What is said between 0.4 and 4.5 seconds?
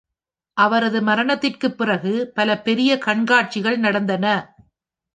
அவரது மரணத்திற்குப் பிறகு பல பெரிய கண்காட்சிகள் நடந்தன.